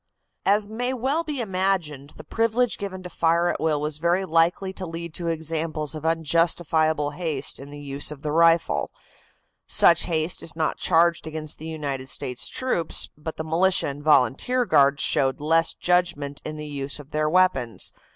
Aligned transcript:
As 0.47 0.67
may 0.67 0.93
well 0.95 1.23
be 1.23 1.41
imagined, 1.41 2.13
the 2.17 2.23
privilege 2.23 2.79
given 2.79 3.03
to 3.03 3.09
fire 3.11 3.49
at 3.49 3.59
will 3.59 3.79
was 3.79 3.99
very 3.99 4.25
likely 4.25 4.73
to 4.73 4.87
lead 4.87 5.13
to 5.13 5.27
examples 5.27 5.93
of 5.93 6.07
unjustifiable 6.07 7.11
haste 7.11 7.59
in 7.59 7.69
the 7.69 7.79
use 7.79 8.09
of 8.09 8.23
the 8.23 8.31
rifle. 8.31 8.89
Such 9.67 10.05
haste 10.05 10.41
is 10.41 10.55
not 10.55 10.79
charged 10.79 11.27
against 11.27 11.59
the 11.59 11.67
United 11.67 12.09
States 12.09 12.47
troops, 12.47 13.09
but 13.15 13.37
the 13.37 13.43
militia 13.43 13.89
and 13.89 14.01
volunteer 14.01 14.65
guards 14.65 15.03
showed 15.03 15.39
less 15.39 15.75
judgment 15.75 16.41
in 16.43 16.57
the 16.57 16.65
use 16.67 16.99
of 16.99 17.11
their 17.11 17.29
weapons. 17.29 17.93